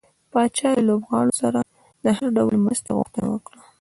پاچا 0.31 0.69
له 0.77 0.81
لوبغاړو 0.87 1.33
سره 1.41 1.59
د 2.03 2.05
هر 2.17 2.25
ډول 2.37 2.55
مرستې 2.65 2.91
غوښتنه 2.97 3.27
وکړه. 3.31 3.59